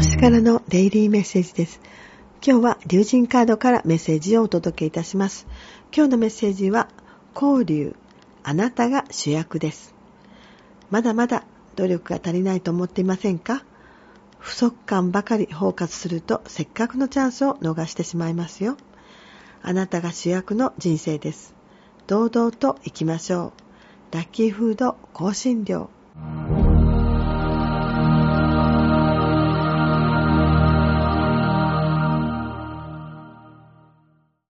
[0.00, 1.78] 星からのデイリーメッセージです。
[2.42, 5.46] 今日は竜神カードからメッセージをお届けいたします。
[5.94, 6.88] 今日のメッセージは、
[7.34, 7.94] 交流、
[8.42, 9.94] あなたが主役です。
[10.88, 11.44] まだまだ
[11.76, 13.62] 努力が足りないと思っていませんか？
[14.38, 18.78] 不足感ばかり包括するとせっかくのチャンスを逃してしまいますよ。
[19.60, 21.54] あなたが主役の人生です。
[22.06, 23.52] 堂々と行きましょ
[24.12, 24.14] う。
[24.14, 25.90] ラッキーフード香辛料